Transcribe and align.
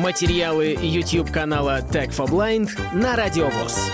Материалы 0.00 0.78
YouTube 0.80 1.30
канала 1.30 1.82
Tech 1.82 2.08
for 2.08 2.26
Blind 2.26 2.70
на 2.94 3.16
Радиовоз. 3.16 3.90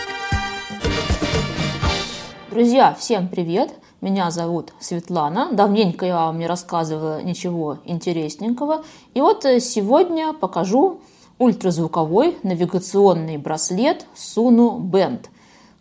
Друзья, 2.49 2.95
всем 2.95 3.27
привет! 3.27 3.75
Меня 4.01 4.31
зовут 4.31 4.73
Светлана. 4.79 5.49
Давненько 5.51 6.07
я 6.07 6.15
вам 6.15 6.39
не 6.39 6.47
рассказывала 6.47 7.21
ничего 7.23 7.79
интересненького. 7.85 8.85
И 9.15 9.21
вот 9.21 9.45
э, 9.47 9.59
сегодня 9.59 10.33
покажу 10.33 11.01
ультразвуковой 11.39 12.37
навигационный 12.45 13.37
браслет 13.37 14.07
Suno 14.15 14.79
Band– 14.79 15.27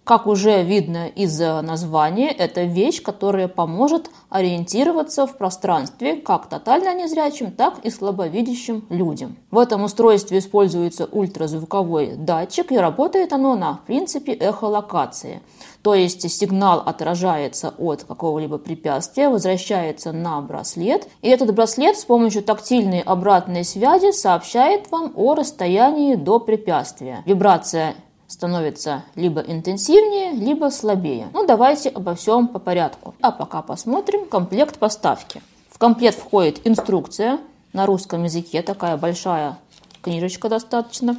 как 0.06 0.28
уже 0.28 0.64
видно 0.64 1.08
из 1.08 1.38
названия, 1.40 2.30
это 2.30 2.64
вещь, 2.64 3.02
которая 3.02 3.48
поможет 3.48 4.12
ориентироваться 4.30 5.26
в 5.26 5.38
пространстве 5.38 6.16
как 6.16 6.48
тотально 6.48 6.94
незрячим, 6.94 7.52
так 7.52 7.80
и 7.84 7.90
слабовидящим 7.90 8.86
людям. 8.90 9.36
В 9.52 9.58
этом 9.58 9.84
устройстве 9.84 10.38
используется 10.38 11.10
ультразвуковой 11.12 12.16
датчик, 12.16 12.72
и 12.72 12.77
работает 12.77 13.34
оно 13.34 13.55
на 13.55 13.80
принципе 13.88 14.34
эхолокации. 14.34 15.41
То 15.82 15.94
есть 15.94 16.30
сигнал 16.32 16.82
отражается 16.85 17.74
от 17.77 18.04
какого-либо 18.04 18.58
препятствия, 18.58 19.30
возвращается 19.30 20.12
на 20.12 20.41
браслет, 20.41 21.08
и 21.22 21.30
этот 21.30 21.54
браслет 21.54 21.98
с 21.98 22.05
помощью 22.05 22.44
тактильной 22.44 23.02
обратной 23.02 23.63
связи 23.63 24.12
сообщает 24.12 24.91
вам 24.91 25.13
о 25.16 25.34
расстоянии 25.35 26.16
до 26.16 26.40
препятствия. 26.40 27.24
Вибрация 27.26 27.96
становится 28.27 29.03
либо 29.15 29.41
интенсивнее, 29.41 30.31
либо 30.31 30.70
слабее. 30.70 31.29
Ну, 31.34 31.45
давайте 31.45 31.89
обо 31.89 32.15
всем 32.15 32.48
по 32.48 32.59
порядку. 32.59 33.15
А 33.21 33.31
пока 33.31 33.61
посмотрим 33.61 34.25
комплект 34.25 34.79
поставки. 34.79 35.41
В 35.70 35.77
комплект 35.77 36.17
входит 36.20 36.65
инструкция 36.65 37.39
на 37.73 37.85
русском 37.85 38.23
языке, 38.23 38.61
такая 38.61 38.98
большая 38.98 39.57
книжечка 40.01 40.49
достаточно. 40.49 41.17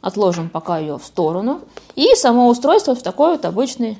Отложим 0.00 0.48
пока 0.48 0.78
ее 0.78 0.98
в 0.98 1.04
сторону. 1.04 1.60
И 1.96 2.14
само 2.14 2.48
устройство 2.48 2.94
в 2.94 3.02
такой 3.02 3.32
вот 3.32 3.44
обычной 3.44 3.98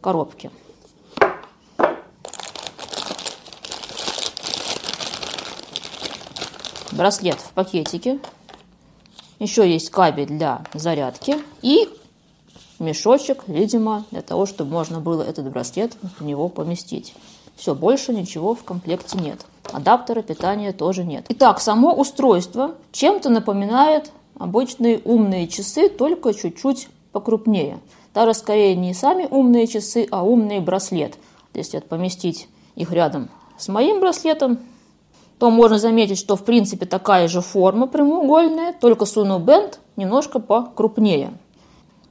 коробке. 0.00 0.50
Браслет 6.92 7.40
в 7.40 7.52
пакетике 7.52 8.18
еще 9.40 9.68
есть 9.68 9.90
кабель 9.90 10.26
для 10.26 10.62
зарядки 10.72 11.38
и 11.62 11.88
мешочек, 12.78 13.44
видимо, 13.48 14.04
для 14.12 14.22
того, 14.22 14.46
чтобы 14.46 14.72
можно 14.72 15.00
было 15.00 15.22
этот 15.22 15.50
браслет 15.50 15.96
в 16.18 16.24
него 16.24 16.48
поместить. 16.48 17.14
Все, 17.56 17.74
больше 17.74 18.14
ничего 18.14 18.54
в 18.54 18.62
комплекте 18.62 19.18
нет. 19.18 19.44
Адаптера 19.72 20.22
питания 20.22 20.72
тоже 20.72 21.04
нет. 21.04 21.26
Итак, 21.28 21.60
само 21.60 21.92
устройство 21.92 22.74
чем-то 22.92 23.28
напоминает 23.28 24.12
обычные 24.38 25.00
умные 25.04 25.48
часы, 25.48 25.88
только 25.88 26.32
чуть-чуть 26.32 26.88
покрупнее. 27.12 27.80
Даже 28.14 28.34
скорее 28.34 28.74
не 28.74 28.94
сами 28.94 29.26
умные 29.30 29.66
часы, 29.66 30.06
а 30.10 30.24
умный 30.24 30.60
браслет. 30.60 31.16
Если 31.54 31.80
поместить 31.80 32.48
их 32.76 32.92
рядом 32.92 33.28
с 33.58 33.68
моим 33.68 34.00
браслетом, 34.00 34.58
то 35.40 35.50
можно 35.50 35.78
заметить, 35.78 36.18
что 36.18 36.36
в 36.36 36.44
принципе 36.44 36.84
такая 36.84 37.26
же 37.26 37.40
форма 37.40 37.86
прямоугольная, 37.86 38.74
только 38.74 39.06
Suno 39.06 39.42
Band 39.42 39.78
немножко 39.96 40.38
покрупнее. 40.38 41.32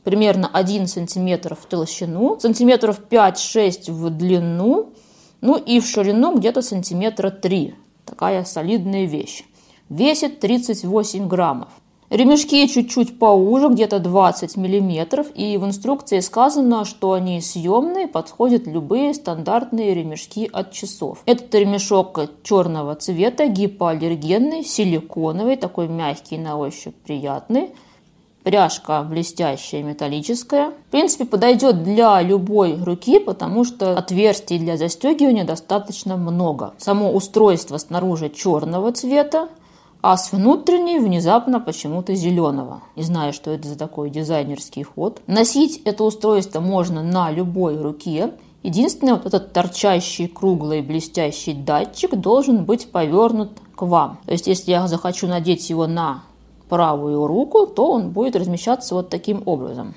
Примерно 0.03 0.49
1 0.51 0.87
см 0.87 1.55
в 1.55 1.65
толщину, 1.67 2.39
сантиметров 2.39 2.99
5-6 3.07 3.91
в 3.91 4.09
длину, 4.09 4.93
ну 5.41 5.57
и 5.57 5.79
в 5.79 5.85
ширину 5.85 6.37
где-то 6.37 6.63
сантиметра 6.63 7.29
3. 7.29 7.75
Такая 8.03 8.43
солидная 8.45 9.05
вещь. 9.05 9.45
Весит 9.89 10.39
38 10.39 11.27
граммов. 11.27 11.69
Ремешки 12.09 12.65
чуть-чуть 12.67 13.19
поуже, 13.19 13.69
где-то 13.69 13.99
20 13.99 14.57
мм, 14.57 15.25
и 15.35 15.57
в 15.57 15.65
инструкции 15.65 16.21
сказано, 16.21 16.83
что 16.83 17.13
они 17.13 17.39
съемные, 17.39 18.07
подходят 18.07 18.65
любые 18.65 19.13
стандартные 19.13 19.93
ремешки 19.93 20.49
от 20.51 20.71
часов. 20.71 21.21
Этот 21.27 21.53
ремешок 21.53 22.19
черного 22.41 22.95
цвета, 22.95 23.47
гипоаллергенный, 23.47 24.63
силиконовый, 24.63 25.55
такой 25.55 25.87
мягкий 25.87 26.39
на 26.39 26.57
ощупь, 26.57 26.95
приятный. 26.95 27.69
Пряжка 28.41 29.03
блестящая, 29.03 29.83
металлическая. 29.83 30.71
В 30.71 30.91
принципе, 30.91 31.25
подойдет 31.25 31.83
для 31.83 32.19
любой 32.23 32.81
руки, 32.81 33.19
потому 33.19 33.65
что 33.65 33.95
отверстий 33.95 34.57
для 34.57 34.77
застегивания 34.77 35.43
достаточно 35.43 36.17
много. 36.17 36.73
Само 36.79 37.11
устройство 37.11 37.77
снаружи 37.77 38.29
черного 38.29 38.93
цвета, 38.93 39.49
а 40.01 40.15
с 40.15 40.31
внутренней 40.31 40.99
внезапно 40.99 41.59
почему-то 41.59 42.15
зеленого. 42.15 42.81
Не 42.95 43.03
знаю, 43.03 43.33
что 43.33 43.51
это 43.51 43.67
за 43.67 43.77
такой 43.77 44.09
дизайнерский 44.09 44.83
ход. 44.83 45.21
Носить 45.27 45.81
это 45.83 46.03
устройство 46.03 46.61
можно 46.61 47.03
на 47.03 47.31
любой 47.31 47.77
руке. 47.81 48.31
Единственное, 48.63 49.15
вот 49.15 49.25
этот 49.25 49.53
торчащий, 49.53 50.27
круглый, 50.27 50.81
блестящий 50.81 51.53
датчик 51.53 52.15
должен 52.15 52.65
быть 52.65 52.91
повернут 52.91 53.51
к 53.75 53.81
вам. 53.81 54.19
То 54.25 54.31
есть, 54.31 54.47
если 54.47 54.71
я 54.71 54.87
захочу 54.87 55.27
надеть 55.27 55.69
его 55.69 55.87
на 55.87 56.23
правую 56.69 57.25
руку, 57.27 57.65
то 57.67 57.91
он 57.91 58.11
будет 58.11 58.35
размещаться 58.35 58.95
вот 58.95 59.09
таким 59.09 59.43
образом. 59.45 59.95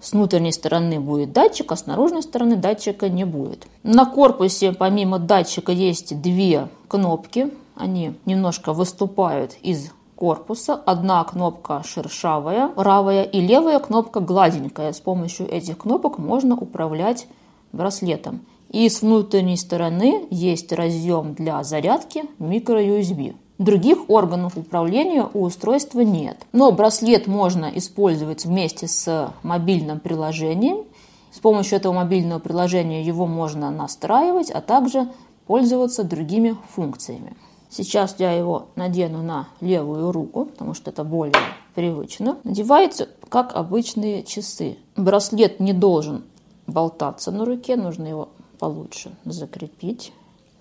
С 0.00 0.12
внутренней 0.12 0.52
стороны 0.52 1.00
будет 1.00 1.32
датчик, 1.32 1.72
а 1.72 1.76
с 1.76 1.86
наружной 1.86 2.22
стороны 2.22 2.56
датчика 2.56 3.08
не 3.08 3.24
будет. 3.24 3.66
На 3.82 4.04
корпусе 4.04 4.72
помимо 4.72 5.18
датчика 5.18 5.72
есть 5.72 6.20
две 6.20 6.68
кнопки 6.88 7.50
они 7.74 8.14
немножко 8.24 8.72
выступают 8.72 9.56
из 9.62 9.90
корпуса. 10.14 10.74
Одна 10.74 11.24
кнопка 11.24 11.82
шершавая, 11.84 12.68
правая, 12.68 13.24
и 13.24 13.40
левая 13.40 13.78
кнопка 13.78 14.20
гладенькая. 14.20 14.92
С 14.92 15.00
помощью 15.00 15.50
этих 15.50 15.78
кнопок 15.78 16.18
можно 16.18 16.56
управлять 16.56 17.26
браслетом. 17.72 18.40
И 18.70 18.88
с 18.88 19.02
внутренней 19.02 19.56
стороны 19.56 20.26
есть 20.30 20.72
разъем 20.72 21.34
для 21.34 21.62
зарядки 21.62 22.24
micro-USB. 22.38 23.36
Других 23.58 24.10
органов 24.10 24.56
управления 24.56 25.28
у 25.32 25.42
устройства 25.42 26.00
нет. 26.00 26.44
Но 26.52 26.72
браслет 26.72 27.28
можно 27.28 27.70
использовать 27.74 28.44
вместе 28.44 28.88
с 28.88 29.32
мобильным 29.44 30.00
приложением. 30.00 30.84
С 31.30 31.38
помощью 31.38 31.76
этого 31.76 31.92
мобильного 31.92 32.40
приложения 32.40 33.02
его 33.02 33.26
можно 33.26 33.70
настраивать, 33.70 34.50
а 34.50 34.60
также 34.60 35.08
пользоваться 35.46 36.02
другими 36.02 36.56
функциями. 36.74 37.36
Сейчас 37.76 38.14
я 38.18 38.30
его 38.30 38.68
надену 38.76 39.20
на 39.20 39.48
левую 39.60 40.12
руку, 40.12 40.44
потому 40.44 40.74
что 40.74 40.90
это 40.90 41.02
более 41.02 41.34
привычно. 41.74 42.38
Надевается 42.44 43.08
как 43.28 43.56
обычные 43.56 44.22
часы. 44.22 44.78
Браслет 44.94 45.58
не 45.58 45.72
должен 45.72 46.22
болтаться 46.68 47.32
на 47.32 47.44
руке, 47.44 47.74
нужно 47.74 48.06
его 48.06 48.28
получше 48.60 49.10
закрепить. 49.24 50.12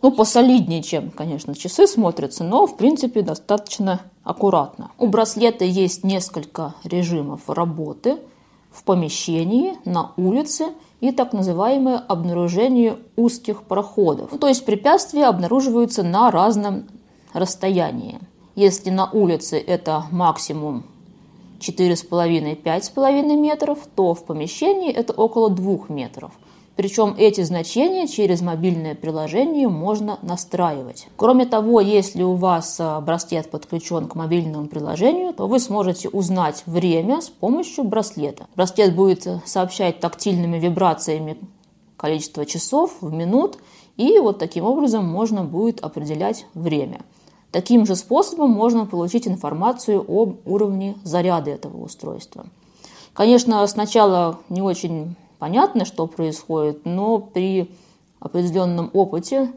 Ну, 0.02 0.12
посолиднее, 0.12 0.82
чем, 0.82 1.12
конечно, 1.12 1.54
часы 1.54 1.86
смотрятся, 1.86 2.44
но, 2.44 2.66
в 2.66 2.78
принципе, 2.78 3.22
достаточно 3.22 4.02
аккуратно. 4.24 4.90
У 4.98 5.06
браслета 5.06 5.66
есть 5.66 6.04
несколько 6.04 6.74
режимов 6.84 7.42
работы 7.48 8.18
в 8.72 8.84
помещении, 8.84 9.76
на 9.86 10.14
улице 10.18 10.70
и 11.00 11.12
так 11.12 11.32
называемое 11.32 12.00
обнаружение 12.00 12.98
узких 13.16 13.64
проходов. 13.64 14.32
Ну, 14.32 14.40
то 14.40 14.48
есть 14.48 14.66
препятствия 14.66 15.28
обнаруживаются 15.28 16.02
на 16.02 16.32
разном 16.32 16.86
расстояние. 17.34 18.20
Если 18.56 18.90
на 18.90 19.10
улице 19.10 19.58
это 19.58 20.06
максимум 20.12 20.86
4,5-5,5 21.60 23.36
метров, 23.36 23.80
то 23.96 24.14
в 24.14 24.26
помещении 24.26 24.92
это 24.92 25.14
около 25.14 25.50
2 25.50 25.86
метров. 25.90 26.32
Причем 26.76 27.14
эти 27.18 27.42
значения 27.42 28.08
через 28.08 28.42
мобильное 28.42 28.96
приложение 28.96 29.68
можно 29.68 30.18
настраивать. 30.24 31.08
Кроме 31.16 31.46
того, 31.46 31.80
если 31.80 32.24
у 32.24 32.34
вас 32.34 32.78
а, 32.80 33.00
браслет 33.00 33.52
подключен 33.52 34.08
к 34.08 34.16
мобильному 34.16 34.68
приложению, 34.68 35.34
то 35.34 35.48
вы 35.48 35.60
сможете 35.60 36.10
узнать 36.10 36.64
время 36.66 37.22
с 37.22 37.30
помощью 37.30 37.84
браслета. 37.84 38.48
Браслет 38.56 38.96
будет 38.96 39.28
сообщать 39.46 40.00
тактильными 40.00 40.58
вибрациями 40.58 41.38
количество 41.96 42.44
часов 42.46 42.98
в 43.02 43.14
минут, 43.14 43.58
и 43.96 44.18
вот 44.18 44.40
таким 44.40 44.66
образом 44.66 45.06
можно 45.06 45.44
будет 45.44 45.80
определять 45.80 46.48
время. 46.56 47.02
Таким 47.54 47.86
же 47.86 47.96
способом 47.96 48.50
можно 48.50 48.88
получить 48.88 49.28
информацию 49.28 50.04
об 50.08 50.40
уровне 50.44 50.96
заряда 51.04 51.52
этого 51.52 51.84
устройства. 51.84 52.48
Конечно, 53.14 53.66
сначала 53.68 54.40
не 54.50 54.64
очень 54.64 55.16
понятно, 55.38 55.86
что 55.86 56.08
происходит, 56.08 56.84
но 56.84 57.20
при 57.20 57.70
определенном 58.20 58.90
опыте 58.92 59.54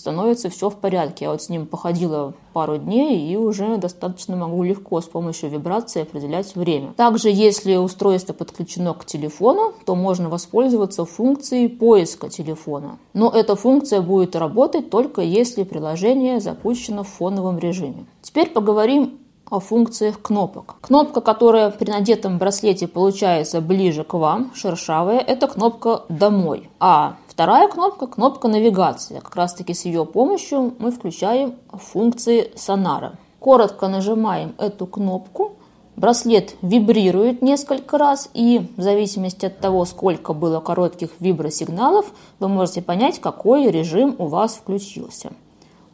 становится 0.00 0.48
все 0.48 0.70
в 0.70 0.76
порядке. 0.76 1.26
Я 1.26 1.30
вот 1.30 1.42
с 1.42 1.48
ним 1.48 1.66
походила 1.66 2.32
пару 2.52 2.78
дней 2.78 3.30
и 3.30 3.36
уже 3.36 3.76
достаточно 3.76 4.34
могу 4.34 4.62
легко 4.62 5.00
с 5.00 5.04
помощью 5.04 5.50
вибрации 5.50 6.02
определять 6.02 6.56
время. 6.56 6.92
Также, 6.96 7.30
если 7.30 7.76
устройство 7.76 8.32
подключено 8.32 8.94
к 8.94 9.04
телефону, 9.04 9.74
то 9.84 9.94
можно 9.94 10.28
воспользоваться 10.28 11.04
функцией 11.04 11.68
поиска 11.68 12.28
телефона. 12.28 12.98
Но 13.12 13.30
эта 13.30 13.54
функция 13.56 14.00
будет 14.00 14.34
работать 14.34 14.90
только 14.90 15.20
если 15.20 15.62
приложение 15.64 16.40
запущено 16.40 17.04
в 17.04 17.08
фоновом 17.08 17.58
режиме. 17.58 18.06
Теперь 18.22 18.48
поговорим 18.50 19.18
о 19.50 19.58
функциях 19.58 20.22
кнопок. 20.22 20.76
Кнопка, 20.80 21.20
которая 21.20 21.70
при 21.70 21.90
надетом 21.90 22.38
браслете 22.38 22.86
получается 22.86 23.60
ближе 23.60 24.04
к 24.04 24.14
вам, 24.14 24.52
шершавая, 24.54 25.18
это 25.18 25.48
кнопка 25.48 26.04
«Домой». 26.08 26.70
А 26.78 27.16
вторая 27.40 27.68
кнопка– 27.68 28.06
кнопка 28.06 28.48
навигации. 28.48 29.18
Как 29.18 29.34
раз 29.34 29.54
таки 29.54 29.72
с 29.72 29.86
ее 29.86 30.04
помощью 30.04 30.74
мы 30.78 30.90
включаем 30.90 31.54
функции 31.72 32.52
сонара. 32.54 33.14
Коротко 33.38 33.88
нажимаем 33.88 34.54
эту 34.58 34.86
кнопку, 34.86 35.52
Браслет 35.96 36.54
вибрирует 36.60 37.40
несколько 37.40 37.96
раз, 37.96 38.28
и 38.34 38.68
в 38.76 38.82
зависимости 38.82 39.46
от 39.46 39.58
того, 39.58 39.86
сколько 39.86 40.34
было 40.34 40.60
коротких 40.60 41.12
вибросигналов, 41.18 42.12
вы 42.40 42.48
можете 42.48 42.82
понять, 42.82 43.18
какой 43.20 43.70
режим 43.70 44.16
у 44.18 44.26
вас 44.26 44.56
включился. 44.56 45.32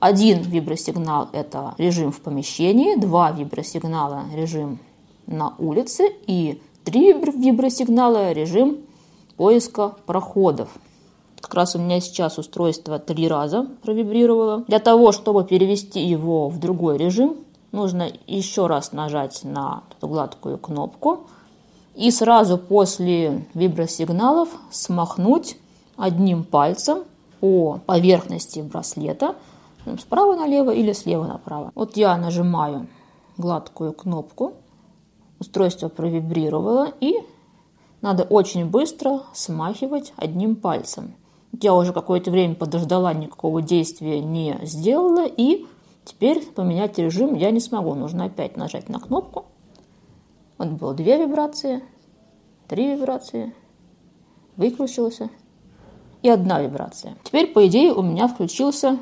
Один 0.00 0.40
вибросигнал– 0.40 1.28
это 1.32 1.76
режим 1.78 2.10
в 2.10 2.22
помещении, 2.22 2.96
два 2.96 3.30
вибросигнала– 3.30 4.24
режим 4.34 4.80
на 5.28 5.54
улице 5.58 6.08
и 6.26 6.60
три 6.82 7.12
вибросигнала– 7.12 8.32
режим 8.32 8.78
поиска 9.36 9.94
проходов. 10.06 10.70
Как 11.40 11.54
раз 11.54 11.76
у 11.76 11.78
меня 11.78 12.00
сейчас 12.00 12.38
устройство 12.38 12.98
три 12.98 13.28
раза 13.28 13.66
провибрировало. 13.82 14.64
Для 14.68 14.78
того, 14.78 15.12
чтобы 15.12 15.44
перевести 15.44 16.04
его 16.04 16.48
в 16.48 16.58
другой 16.58 16.98
режим, 16.98 17.36
нужно 17.72 18.08
еще 18.26 18.66
раз 18.66 18.92
нажать 18.92 19.44
на 19.44 19.82
эту 19.90 20.08
гладкую 20.08 20.58
кнопку 20.58 21.26
и 21.94 22.10
сразу 22.10 22.58
после 22.58 23.46
вибросигналов 23.54 24.48
смахнуть 24.70 25.56
одним 25.96 26.44
пальцем 26.44 27.04
по 27.40 27.80
поверхности 27.86 28.60
браслета 28.60 29.34
справа 30.00 30.34
налево 30.34 30.70
или 30.70 30.92
слева 30.92 31.26
направо. 31.26 31.70
Вот 31.74 31.96
я 31.96 32.16
нажимаю 32.16 32.88
гладкую 33.38 33.92
кнопку, 33.92 34.54
устройство 35.38 35.88
провибрировало 35.88 36.92
и 37.00 37.14
надо 38.02 38.24
очень 38.24 38.66
быстро 38.66 39.22
смахивать 39.32 40.12
одним 40.16 40.56
пальцем. 40.56 41.14
Я 41.60 41.74
уже 41.74 41.92
какое-то 41.92 42.30
время 42.30 42.54
подождала, 42.54 43.12
никакого 43.14 43.62
действия 43.62 44.20
не 44.20 44.58
сделала 44.62 45.26
и 45.26 45.66
Теперь 46.06 46.46
поменять 46.46 46.98
режим 46.98 47.34
я 47.34 47.50
не 47.50 47.58
смогу. 47.58 47.94
Нужно 47.94 48.26
опять 48.26 48.56
нажать 48.56 48.88
на 48.88 49.00
кнопку. 49.00 49.46
Вот 50.56 50.68
было 50.68 50.94
две 50.94 51.18
вибрации, 51.18 51.82
три 52.68 52.94
вибрации, 52.94 53.52
выключился 54.56 55.28
и 56.22 56.28
одна 56.28 56.62
вибрация. 56.62 57.16
Теперь, 57.24 57.48
по 57.48 57.66
идее, 57.66 57.92
у 57.92 58.02
меня 58.02 58.28
включился 58.28 58.98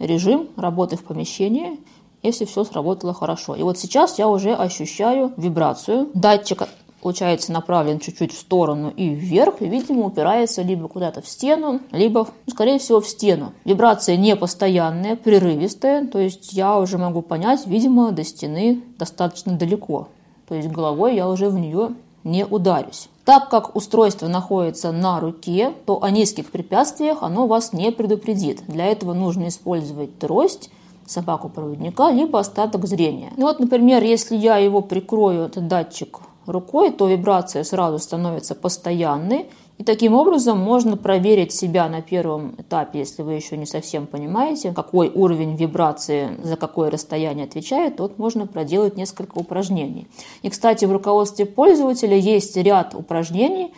режим 0.00 0.48
работы 0.56 0.96
в 0.96 1.04
помещении, 1.04 1.78
если 2.22 2.44
все 2.44 2.64
сработало 2.64 3.14
хорошо. 3.14 3.54
И 3.54 3.62
вот 3.62 3.78
сейчас 3.78 4.18
я 4.18 4.28
уже 4.28 4.52
ощущаю 4.52 5.32
вибрацию. 5.36 6.10
Датчик 6.14 6.64
получается 7.00 7.52
направлен 7.52 7.98
чуть-чуть 7.98 8.32
в 8.32 8.38
сторону 8.38 8.92
и 8.94 9.08
вверх, 9.08 9.60
и, 9.60 9.68
видимо, 9.68 10.06
упирается 10.06 10.62
либо 10.62 10.88
куда-то 10.88 11.22
в 11.22 11.28
стену, 11.28 11.80
либо, 11.92 12.28
ну, 12.46 12.52
скорее 12.52 12.78
всего, 12.78 13.00
в 13.00 13.08
стену. 13.08 13.52
Вибрация 13.64 14.16
не 14.16 14.36
постоянная, 14.36 15.16
прерывистая, 15.16 16.06
то 16.06 16.18
есть 16.18 16.52
я 16.52 16.78
уже 16.78 16.98
могу 16.98 17.22
понять, 17.22 17.66
видимо, 17.66 18.12
до 18.12 18.24
стены 18.24 18.82
достаточно 18.98 19.52
далеко. 19.52 20.08
То 20.48 20.54
есть 20.54 20.68
головой 20.68 21.16
я 21.16 21.28
уже 21.28 21.48
в 21.48 21.58
нее 21.58 21.90
не 22.24 22.44
ударюсь. 22.44 23.08
Так 23.24 23.48
как 23.48 23.76
устройство 23.76 24.26
находится 24.26 24.92
на 24.92 25.20
руке, 25.20 25.72
то 25.86 26.02
о 26.02 26.10
низких 26.10 26.50
препятствиях 26.50 27.22
оно 27.22 27.46
вас 27.46 27.72
не 27.72 27.92
предупредит. 27.92 28.62
Для 28.66 28.86
этого 28.86 29.14
нужно 29.14 29.48
использовать 29.48 30.18
трость, 30.18 30.70
собаку-проводника, 31.06 32.10
либо 32.10 32.40
остаток 32.40 32.86
зрения. 32.86 33.32
Ну 33.36 33.46
вот, 33.46 33.60
например, 33.60 34.02
если 34.02 34.36
я 34.36 34.58
его 34.58 34.80
прикрою, 34.80 35.44
этот 35.44 35.68
датчик 35.68 36.20
рукой, 36.46 36.90
то 36.90 37.08
вибрация 37.08 37.64
сразу 37.64 37.98
становится 37.98 38.54
постоянной. 38.54 39.46
И 39.78 39.82
таким 39.82 40.12
образом 40.12 40.58
можно 40.58 40.98
проверить 40.98 41.52
себя 41.52 41.88
на 41.88 42.02
первом 42.02 42.54
этапе, 42.58 42.98
если 42.98 43.22
вы 43.22 43.32
еще 43.32 43.56
не 43.56 43.64
совсем 43.64 44.06
понимаете, 44.06 44.72
какой 44.72 45.08
уровень 45.08 45.56
вибрации 45.56 46.36
за 46.42 46.56
какое 46.56 46.90
расстояние 46.90 47.46
отвечает, 47.46 47.98
вот 47.98 48.18
можно 48.18 48.46
проделать 48.46 48.98
несколько 48.98 49.38
упражнений. 49.38 50.06
И, 50.42 50.50
кстати, 50.50 50.84
в 50.84 50.92
руководстве 50.92 51.46
пользователя 51.46 52.14
есть 52.14 52.58
ряд 52.58 52.94
упражнений, 52.94 53.72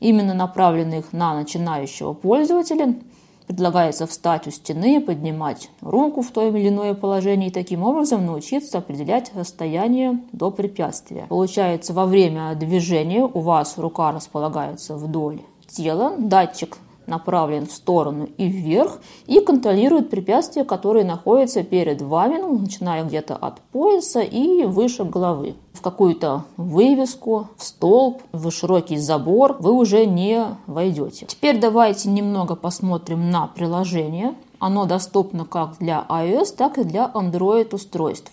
именно 0.00 0.34
направленных 0.34 1.12
на 1.12 1.34
начинающего 1.34 2.12
пользователя, 2.12 2.96
Предлагается 3.46 4.06
встать 4.06 4.46
у 4.46 4.50
стены, 4.50 5.00
поднимать 5.00 5.70
руку 5.80 6.22
в 6.22 6.30
то 6.30 6.48
или 6.48 6.68
иное 6.68 6.94
положение 6.94 7.48
и 7.48 7.52
таким 7.52 7.82
образом 7.82 8.26
научиться 8.26 8.78
определять 8.78 9.32
расстояние 9.34 10.20
до 10.32 10.50
препятствия. 10.50 11.26
Получается, 11.28 11.92
во 11.92 12.06
время 12.06 12.54
движения 12.54 13.22
у 13.22 13.40
вас 13.40 13.78
рука 13.78 14.12
располагается 14.12 14.96
вдоль 14.96 15.40
тела, 15.68 16.14
датчик 16.18 16.78
направлен 17.06 17.66
в 17.66 17.72
сторону 17.72 18.28
и 18.36 18.46
вверх 18.46 18.98
и 19.26 19.40
контролирует 19.40 20.10
препятствия, 20.10 20.64
которые 20.64 21.04
находятся 21.04 21.62
перед 21.62 22.02
вами, 22.02 22.38
ну, 22.38 22.58
начиная 22.58 23.04
где-то 23.04 23.36
от 23.36 23.60
пояса 23.60 24.20
и 24.20 24.64
выше 24.64 25.04
головы. 25.04 25.54
В 25.72 25.82
какую-то 25.82 26.44
вывеску, 26.56 27.48
в 27.56 27.64
столб, 27.64 28.22
в 28.32 28.50
широкий 28.50 28.96
забор 28.96 29.56
вы 29.60 29.72
уже 29.72 30.06
не 30.06 30.44
войдете. 30.66 31.26
Теперь 31.26 31.60
давайте 31.60 32.08
немного 32.08 32.56
посмотрим 32.56 33.30
на 33.30 33.46
приложение. 33.46 34.34
Оно 34.58 34.86
доступно 34.86 35.44
как 35.44 35.76
для 35.78 36.06
iOS, 36.08 36.56
так 36.56 36.78
и 36.78 36.84
для 36.84 37.10
Android 37.14 37.74
устройств. 37.74 38.32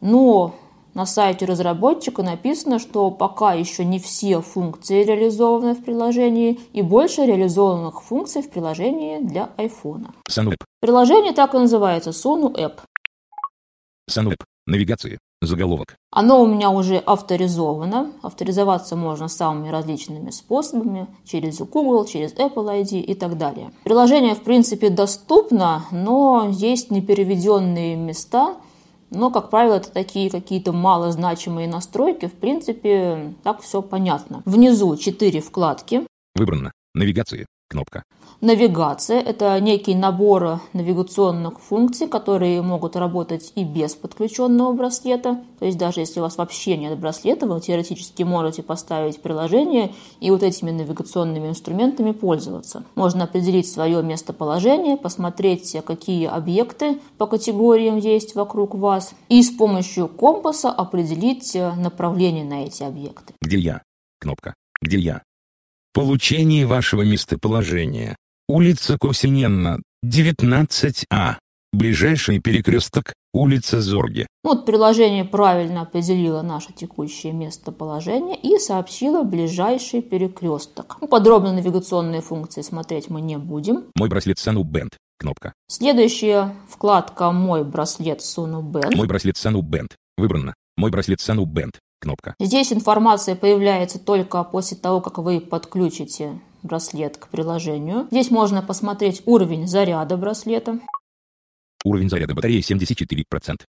Но 0.00 0.52
на 0.94 1.06
сайте 1.06 1.46
разработчика 1.46 2.22
написано, 2.22 2.78
что 2.78 3.10
пока 3.10 3.54
еще 3.54 3.84
не 3.84 3.98
все 3.98 4.40
функции 4.40 5.04
реализованы 5.04 5.74
в 5.74 5.84
приложении 5.84 6.60
и 6.72 6.82
больше 6.82 7.24
реализованных 7.24 8.02
функций 8.02 8.42
в 8.42 8.50
приложении 8.50 9.18
для 9.20 9.50
iPhone. 9.56 10.10
SunApp. 10.28 10.56
Приложение 10.80 11.32
так 11.32 11.54
и 11.54 11.58
называется 11.58 12.10
Sunu 12.10 12.52
App. 12.54 12.80
SunApp. 14.10 14.42
Навигация. 14.66 15.18
Заголовок. 15.40 15.96
Оно 16.12 16.40
у 16.40 16.46
меня 16.46 16.70
уже 16.70 16.98
авторизовано. 16.98 18.12
Авторизоваться 18.22 18.94
можно 18.94 19.26
самыми 19.26 19.70
различными 19.70 20.30
способами. 20.30 21.08
Через 21.24 21.58
Google, 21.58 22.04
через 22.04 22.32
Apple 22.34 22.82
ID 22.82 23.00
и 23.00 23.14
так 23.14 23.36
далее. 23.38 23.72
Приложение, 23.82 24.36
в 24.36 24.42
принципе, 24.42 24.88
доступно, 24.88 25.84
но 25.90 26.48
есть 26.48 26.92
непереведенные 26.92 27.96
места– 27.96 28.56
но, 29.12 29.30
как 29.30 29.50
правило, 29.50 29.74
это 29.74 29.92
такие 29.92 30.30
какие-то 30.30 30.72
малозначимые 30.72 31.68
настройки. 31.68 32.26
В 32.26 32.32
принципе, 32.32 33.34
так 33.42 33.60
все 33.60 33.82
понятно. 33.82 34.42
Внизу 34.44 34.96
четыре 34.96 35.40
вкладки. 35.40 36.02
Выбрано. 36.34 36.72
Навигация. 36.94 37.46
Кнопка. 37.72 38.04
Навигация– 38.42 39.18
это 39.22 39.58
некий 39.58 39.94
набор 39.94 40.60
навигационных 40.74 41.58
функций, 41.58 42.06
которые 42.06 42.60
могут 42.60 42.96
работать 42.96 43.52
и 43.54 43.64
без 43.64 43.94
подключенного 43.94 44.74
браслета. 44.74 45.42
То 45.58 45.64
есть 45.64 45.78
даже 45.78 46.00
если 46.00 46.20
у 46.20 46.24
вас 46.24 46.36
вообще 46.36 46.76
нет 46.76 46.98
браслета, 46.98 47.46
вы 47.46 47.58
теоретически 47.62 48.24
можете 48.24 48.62
поставить 48.62 49.22
приложение 49.22 49.94
и 50.20 50.30
вот 50.30 50.42
этими 50.42 50.70
навигационными 50.70 51.48
инструментами 51.48 52.12
пользоваться. 52.12 52.84
Можно 52.94 53.24
определить 53.24 53.72
свое 53.72 54.02
местоположение, 54.02 54.98
посмотреть, 54.98 55.74
какие 55.86 56.26
объекты 56.26 56.98
по 57.16 57.26
категориям 57.26 57.96
есть 57.96 58.34
вокруг 58.34 58.74
вас, 58.74 59.14
и 59.30 59.42
с 59.42 59.50
помощью 59.50 60.08
компаса 60.08 60.70
определить 60.70 61.56
направление 61.78 62.44
на 62.44 62.64
эти 62.64 62.82
объекты. 62.82 63.32
Где 63.40 63.58
я? 63.58 63.82
Кнопка. 64.20 64.52
Где 64.82 64.98
я? 64.98 65.22
Получение 65.94 66.64
вашего 66.64 67.02
местоположения. 67.02 68.16
Улица 68.48 68.96
Косиненна, 68.98 69.78
19А. 70.02 71.36
Ближайший 71.70 72.38
перекресток– 72.38 73.12
улица 73.34 73.82
Зорге. 73.82 74.26
Вот 74.42 74.64
приложение 74.64 75.26
правильно 75.26 75.82
определило 75.82 76.40
наше 76.40 76.72
текущее 76.72 77.34
местоположение 77.34 78.38
и 78.38 78.58
сообщило 78.58 79.22
ближайший 79.22 80.00
перекресток. 80.00 80.96
Ну, 81.02 81.08
подробно 81.08 81.52
навигационные 81.52 82.22
функции 82.22 82.62
смотреть 82.62 83.10
мы 83.10 83.20
не 83.20 83.36
будем. 83.36 83.84
Мой 83.94 84.08
браслет 84.08 84.38
Sanu 84.38 84.64
Band. 84.64 84.94
Кнопка. 85.18 85.52
Следующая 85.68 86.54
вкладка 86.68 87.30
«Мой 87.32 87.64
браслет 87.64 88.20
Sunu 88.20 88.62
Band». 88.62 88.96
Мой 88.96 89.06
браслет 89.06 89.36
Sanu 89.36 89.60
Band. 89.60 89.92
Выбрано. 90.16 90.54
Мой 90.78 90.90
браслет 90.90 91.20
Sanu 91.20 91.44
Band. 91.44 91.72
Кнопка. 92.02 92.34
Здесь 92.40 92.72
информация 92.72 93.36
появляется 93.36 94.00
только 94.00 94.42
после 94.42 94.76
того, 94.76 95.00
как 95.00 95.18
вы 95.18 95.40
подключите 95.40 96.40
браслет 96.64 97.16
к 97.16 97.28
приложению. 97.28 98.08
Здесь 98.10 98.28
можно 98.28 98.60
посмотреть 98.60 99.22
уровень 99.24 99.68
заряда 99.68 100.16
браслета. 100.16 100.80
Уровень 101.84 102.10
заряда 102.10 102.34
батареи 102.34 102.60
74%. 102.60 103.60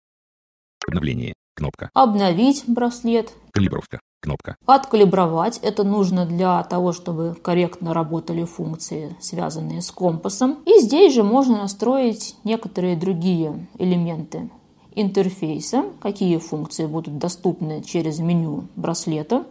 Обновление. 0.89 1.35
Кнопка. 1.55 1.91
Обновить 1.93 2.65
браслет. 2.67 3.35
Калибровка. 3.53 4.01
Кнопка. 4.23 4.57
Откалибровать. 4.65 5.59
Это 5.59 5.85
нужно 5.85 6.25
для 6.25 6.63
того, 6.63 6.93
чтобы 6.93 7.35
корректно 7.35 7.93
работали 7.93 8.45
функции, 8.45 9.15
связанные 9.21 9.83
с 9.83 9.91
компасом. 9.91 10.63
И 10.65 10.81
здесь 10.81 11.13
же 11.13 11.23
можно 11.23 11.59
настроить 11.59 12.35
некоторые 12.45 12.97
другие 12.97 13.69
элементы 13.79 14.49
интерфейса, 14.97 15.85
какие 16.01 16.39
функции 16.39 16.87
будут 16.87 17.19
доступны 17.19 17.83
через 17.83 18.19
меню 18.19 18.69
браслета. 18.77 19.45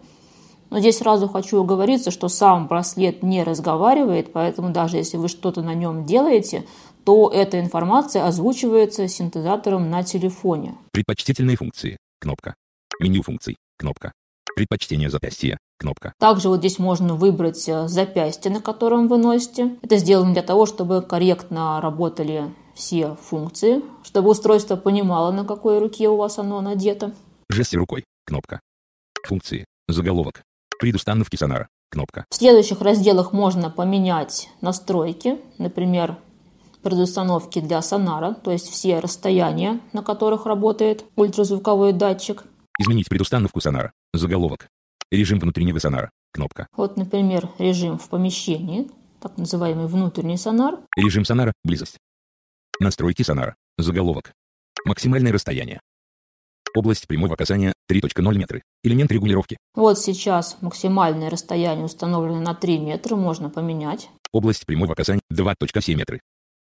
Но 0.69 0.79
здесь 0.79 0.99
сразу 0.99 1.27
хочу 1.27 1.61
оговориться, 1.61 2.11
что 2.11 2.29
сам 2.29 2.67
браслет 2.67 3.23
не 3.23 3.43
разговаривает, 3.43 4.31
поэтому 4.31 4.71
даже 4.71 4.97
если 4.97 5.17
вы 5.17 5.27
что-то 5.27 5.61
на 5.61 5.73
нем 5.73 6.05
делаете, 6.05 6.65
то 7.03 7.29
эта 7.29 7.59
информация 7.59 8.25
озвучивается 8.25 9.07
синтезатором 9.07 9.89
на 9.89 10.03
телефоне. 10.03 10.75
Предпочтительные 10.91 11.57
функции. 11.57 11.97
Кнопка. 12.19 12.55
Меню 12.99 13.21
функций. 13.23 13.57
Кнопка. 13.77 14.13
Предпочтение 14.55 15.09
запястья. 15.09 15.57
Кнопка. 15.77 16.13
Также 16.19 16.49
вот 16.49 16.59
здесь 16.59 16.77
можно 16.77 17.15
выбрать 17.15 17.67
э, 17.67 17.87
запястье, 17.87 18.51
на 18.51 18.61
котором 18.61 19.07
вы 19.07 19.17
носите. 19.17 19.75
Это 19.81 19.97
сделано 19.97 20.33
для 20.33 20.43
того, 20.43 20.65
чтобы 20.65 21.01
корректно 21.01 21.81
работали 21.81 22.53
все 22.75 23.15
функции, 23.15 23.81
чтобы 24.03 24.29
устройство 24.29 24.75
понимало, 24.75 25.31
на 25.31 25.45
какой 25.45 25.79
руке 25.79 26.09
у 26.09 26.17
вас 26.17 26.39
оно 26.39 26.61
надето. 26.61 27.13
Жесте 27.49 27.77
рукой. 27.77 28.05
Кнопка. 28.25 28.59
Функции. 29.27 29.65
Заголовок. 29.87 30.41
Предустановки 30.79 31.35
сонара. 31.35 31.67
Кнопка. 31.89 32.25
В 32.29 32.35
следующих 32.35 32.81
разделах 32.81 33.33
можно 33.33 33.69
поменять 33.69 34.49
настройки, 34.61 35.39
например, 35.57 36.17
предустановки 36.81 37.59
для 37.59 37.81
сонара, 37.81 38.33
то 38.33 38.51
есть 38.51 38.69
все 38.69 38.99
расстояния, 38.99 39.79
на 39.93 40.01
которых 40.01 40.45
работает 40.45 41.05
ультразвуковой 41.15 41.93
датчик. 41.93 42.45
Изменить 42.79 43.09
предустановку 43.09 43.59
сонара. 43.59 43.91
Заголовок. 44.13 44.67
Режим 45.11 45.39
внутреннего 45.39 45.79
сонара. 45.79 46.09
Кнопка. 46.31 46.67
Вот, 46.75 46.95
например, 46.95 47.49
режим 47.59 47.97
в 47.97 48.07
помещении, 48.07 48.89
так 49.19 49.37
называемый 49.37 49.87
внутренний 49.87 50.37
сонар. 50.37 50.79
Режим 50.95 51.25
сонара. 51.25 51.51
Близость. 51.63 51.97
Настройки 52.81 53.21
сонара. 53.21 53.55
Заголовок. 53.77 54.33
Максимальное 54.85 55.31
расстояние. 55.31 55.81
Область 56.75 57.07
прямого 57.07 57.35
касания 57.35 57.73
3.0 57.87 58.35
метры. 58.35 58.63
Элемент 58.83 59.11
регулировки. 59.11 59.57
Вот 59.75 59.99
сейчас 59.99 60.57
максимальное 60.61 61.29
расстояние 61.29 61.85
установлено 61.85 62.39
на 62.39 62.55
3 62.55 62.79
метра, 62.79 63.15
можно 63.15 63.51
поменять. 63.51 64.09
Область 64.33 64.65
прямого 64.65 64.95
касания 64.95 65.21
2.7 65.31 65.93
метры. 65.93 66.21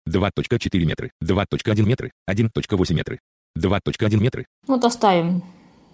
2.4 0.08 0.84
метры. 0.84 1.12
2.1 1.22 1.82
метры. 1.84 2.10
1.8 2.28 2.94
метры. 2.94 3.20
2.1 3.56 4.16
метры. 4.16 4.46
Вот 4.66 4.84
оставим 4.84 5.44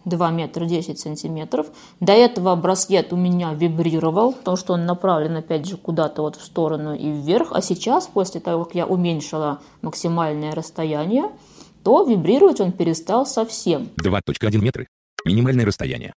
2 0.08 0.30
метра 0.30 0.64
10 0.64 0.98
сантиметров. 0.98 1.66
До 2.00 2.12
этого 2.12 2.56
браслет 2.56 3.12
у 3.12 3.16
меня 3.16 3.52
вибрировал, 3.54 4.32
потому 4.32 4.56
что 4.56 4.74
он 4.74 4.86
направлен 4.86 5.36
опять 5.36 5.66
же 5.66 5.76
куда-то 5.76 6.22
вот 6.22 6.36
в 6.36 6.44
сторону 6.44 6.94
и 6.94 7.10
вверх. 7.10 7.52
А 7.52 7.60
сейчас, 7.60 8.06
после 8.06 8.40
того, 8.40 8.64
как 8.64 8.74
я 8.74 8.86
уменьшила 8.86 9.60
максимальное 9.82 10.52
расстояние, 10.52 11.30
то 11.84 12.04
вибрировать 12.04 12.60
он 12.60 12.72
перестал 12.72 13.26
совсем. 13.26 13.88
2.1 14.02 14.58
метры. 14.58 14.88
Минимальное 15.24 15.66
расстояние. 15.66 16.12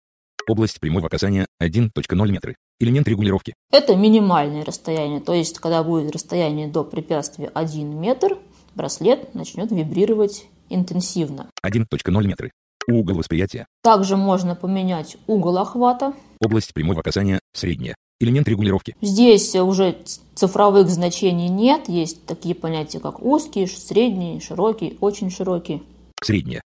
Область 0.49 0.81
прямого 0.81 1.09
касания 1.09 1.47
1.0 1.63 2.31
метры. 2.31 2.57
Элемент 2.81 3.07
регулировки. 3.09 3.55
Это 3.71 3.95
минимальное 3.95 4.65
расстояние, 4.65 5.21
то 5.21 5.35
есть 5.35 5.59
когда 5.59 5.85
будет 5.85 6.13
расстояние 6.13 6.67
до 6.67 6.83
препятствия 6.83 7.51
1 7.53 8.01
метр, 8.01 8.39
браслет 8.75 9.35
начнет 9.35 9.71
вибрировать 9.71 10.47
интенсивно. 10.71 11.51
1.0 11.65 12.27
метры. 12.27 12.53
Угол 12.89 13.17
восприятия. 13.17 13.67
Также 13.83 14.17
можно 14.17 14.55
поменять 14.55 15.17
угол 15.27 15.59
охвата. 15.59 16.15
Область 16.41 16.73
прямого 16.75 17.03
касания 17.03 17.41
средняя. 17.53 17.95
Элемент 18.21 18.49
регулировки. 18.49 18.97
Здесь 19.01 19.55
уже 19.55 19.97
цифровых 20.35 20.91
значений 20.91 21.49
нет, 21.49 21.89
есть 21.89 22.27
такие 22.27 22.55
понятия, 22.55 23.01
как 23.01 23.23
узкий, 23.23 23.67
средний, 23.67 24.41
широкий, 24.41 24.99
очень 25.01 25.31
широкий. 25.31 25.83
Средняя. 26.23 26.63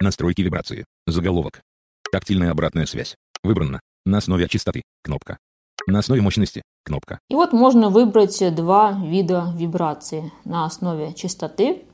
Настройки 0.00 0.42
вибрации. 0.42 0.84
Заголовок. 1.06 1.62
Тактильная 2.12 2.50
обратная 2.50 2.86
связь. 2.86 3.16
Выбрано. 3.42 3.80
На 4.04 4.18
основе 4.18 4.48
частоты. 4.48 4.82
Кнопка. 5.02 5.38
На 5.86 6.00
основе 6.00 6.20
мощности. 6.20 6.62
Кнопка. 6.84 7.20
И 7.30 7.34
вот 7.34 7.52
можно 7.52 7.88
выбрать 7.88 8.42
два 8.54 8.92
вида 8.92 9.52
вибрации. 9.56 10.30
На 10.44 10.64
основе 10.64 11.14
частоты 11.14 11.84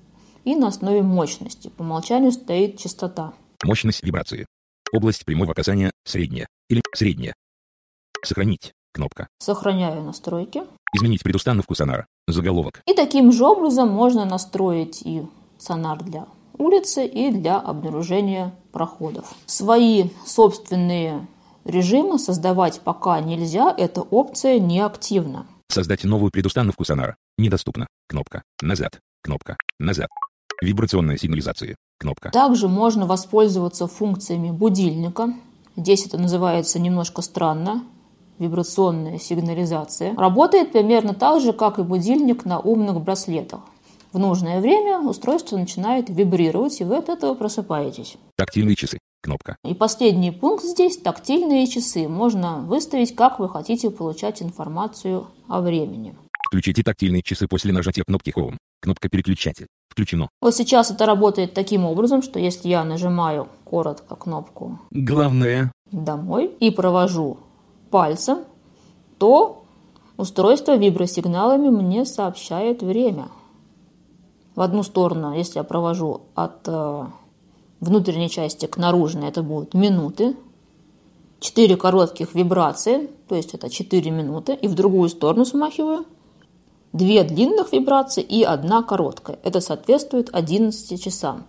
и 0.47 0.55
на 0.55 0.69
основе 0.69 1.03
мощности. 1.03 1.69
По 1.69 1.83
умолчанию 1.83 2.33
стоит 2.33 2.79
частота. 2.79 3.35
Мощность 3.65 4.03
вибрации. 4.03 4.47
Область 4.93 5.25
прямого 5.27 5.53
касания 5.53 5.91
средняя. 6.05 6.49
Или 6.71 6.83
средняя. 6.95 7.35
Сохранить. 8.25 8.73
Кнопка. 8.95 9.29
Сохраняю 9.39 10.03
настройки. 10.03 10.63
Изменить 10.95 11.23
предустановку 11.23 11.75
сонара. 11.75 12.07
Заголовок. 12.29 12.81
И 12.87 12.95
таким 12.95 13.33
же 13.33 13.45
образом 13.45 13.91
можно 13.91 14.25
настроить 14.25 15.03
и 15.03 15.27
сонар 15.59 16.03
для 16.03 16.27
улицы 16.59 17.05
и 17.05 17.31
для 17.31 17.59
обнаружения 17.59 18.55
проходов. 18.73 19.35
Свои 19.47 20.11
собственные 20.25 21.27
режимы 21.65 22.19
создавать 22.19 22.81
пока 22.81 23.21
нельзя, 23.21 23.75
эта 23.77 24.01
опция 24.01 24.59
неактивна. 24.59 25.47
Создать 25.69 26.05
новую 26.05 26.31
предустановку 26.31 26.85
сонара. 26.85 27.17
Недоступно. 27.37 27.89
Кнопка. 28.09 28.43
Назад. 28.63 29.01
Кнопка. 29.23 29.57
Назад. 29.79 30.09
Вибрационная 30.61 31.17
сигнализация. 31.17 31.77
Кнопка. 31.99 32.31
Также 32.31 32.69
можно 32.69 33.07
воспользоваться 33.07 33.87
функциями 33.87 34.51
будильника. 34.51 35.35
Здесь 35.77 36.07
это 36.07 36.19
называется 36.19 36.79
немножко 36.79 37.23
странно. 37.23 37.85
Вибрационная 38.39 39.19
сигнализация. 39.19 40.15
Работает 40.15 40.73
примерно 40.73 41.15
так 41.15 41.41
же, 41.41 41.53
как 41.53 41.79
и 41.79 41.83
будильник 41.83 42.45
на 42.45 42.61
умных 42.61 43.01
браслетах. 43.03 43.61
В 44.13 44.19
нужное 44.19 44.61
время 44.61 45.01
устройство 45.01 45.57
начинает 45.57 46.09
вибрировать, 46.09 46.81
и 46.81 46.85
вы 46.85 46.97
от 46.97 47.09
этого 47.09 47.35
просыпаетесь. 47.35 48.17
Тактильные 48.37 48.77
часы. 48.77 48.99
Кнопка. 49.23 49.57
И 49.65 49.75
последний 49.75 50.31
пункт 50.31 50.65
здесь– 50.65 50.97
тактильные 51.05 51.67
часы. 51.67 52.09
Можно 52.09 52.61
выставить, 52.61 53.15
как 53.15 53.39
вы 53.41 53.49
хотите 53.49 53.91
получать 53.91 54.43
информацию 54.43 55.27
о 55.49 55.61
времени. 55.61 56.15
Включите 56.47 56.83
тактильные 56.83 57.23
часы 57.23 57.49
после 57.49 57.73
нажатия 57.73 58.05
кнопки 58.05 58.33
Home. 58.37 58.57
Кнопка 58.87 59.09
переключатель. 59.09 59.67
Включено. 59.89 60.29
Вот 60.41 60.55
сейчас 60.55 60.93
это 60.93 61.07
работает 61.07 61.55
таким 61.55 61.85
образом, 61.85 62.23
что 62.23 62.39
если 62.39 62.69
я 62.69 62.85
нажимаю 62.85 63.49
коротко 63.65 64.15
кнопку 64.15 64.79
Главное. 64.93 65.73
«Домой» 65.91 66.55
и 66.61 66.71
провожу 66.71 67.39
пальцем, 67.91 68.45
то 69.19 69.65
устройство 70.17 70.77
вибросигналами 70.77 71.69
мне 71.69 72.05
сообщает 72.05 72.85
время. 72.85 73.27
В 74.55 74.61
одну 74.61 74.85
сторону, 74.85 75.35
если 75.35 75.59
я 75.59 75.65
провожу 75.65 76.21
от 76.37 76.69
э, 76.69 77.07
внутренней 77.81 78.31
части 78.31 78.67
к 78.67 78.77
наружной, 78.77 79.31
это 79.31 79.43
будут 79.43 79.75
минуты. 79.75 80.37
Четыре 81.41 81.77
коротких 81.77 82.37
вибрации, 82.37 83.11
то 83.29 83.35
есть 83.35 83.53
это 83.53 83.69
4 83.69 84.13
минуты, 84.13 84.55
и 84.55 84.69
в 84.69 84.75
другую 84.77 85.09
сторону 85.09 85.45
смахиваю. 85.45 86.07
Две 86.93 87.25
длинных 87.25 87.73
вибрации 87.73 88.23
и 88.23 88.43
одна 88.43 88.83
короткая. 88.83 89.39
Это 89.43 89.61
соответствует 89.61 90.31
11 90.33 91.03
часам. 91.03 91.45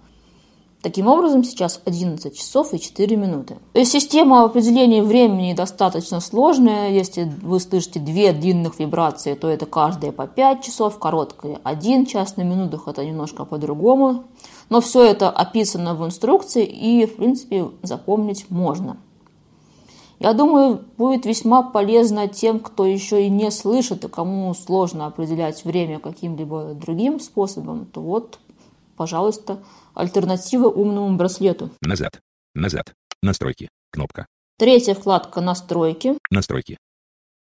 Таким 0.81 1.07
образом, 1.07 1.43
сейчас 1.43 1.81
11 1.85 2.37
часов 2.37 2.73
и 2.73 2.79
4 2.79 3.15
минуты. 3.17 3.57
Система 3.83 4.43
определения 4.43 5.01
времени 5.01 5.53
достаточно 5.53 6.19
сложная. 6.19 6.91
Если 6.91 7.23
вы 7.41 7.59
слышите 7.59 7.99
две 7.99 8.31
длинных 8.31 8.77
вибрации, 8.77 9.33
то 9.33 9.47
это 9.49 9.65
каждая 9.65 10.11
по 10.11 10.27
5 10.27 10.63
часов, 10.63 10.99
короткая 10.99 11.59
1 11.63 12.05
час, 12.05 12.37
на 12.37 12.43
минутах 12.43 12.87
это 12.87 13.03
немножко 13.03 13.43
по-другому. 13.43 14.25
Но 14.69 14.79
все 14.79 15.03
это 15.03 15.29
описано 15.31 15.95
в 15.95 16.05
инструкции 16.05 16.65
и, 16.65 17.05
в 17.07 17.15
принципе, 17.15 17.69
запомнить 17.81 18.45
можно. 18.49 18.97
Я 20.19 20.33
думаю, 20.33 20.83
будет 20.97 21.25
весьма 21.25 21.61
полезно 21.61 22.27
тем, 22.27 22.59
кто 22.59 22.85
еще 22.85 23.25
и 23.25 23.29
не 23.29 23.51
слышит, 23.51 24.03
и 24.03 24.09
кому 24.09 24.53
сложно 24.55 25.05
определять 25.05 25.63
время 25.63 25.99
каким-либо 25.99 26.73
другим 26.73 27.19
способом, 27.19 27.85
то 27.85 28.01
вот, 28.01 28.39
пожалуйста, 28.95 29.59
альтернатива 29.93 30.67
умному 30.69 31.15
браслету. 31.17 31.69
Назад. 31.81 32.19
Назад. 32.55 32.93
Настройки. 33.21 33.69
Кнопка. 33.91 34.25
Третья 34.57 34.95
вкладка 34.95 35.39
«Настройки». 35.39 36.17
Настройки. 36.31 36.77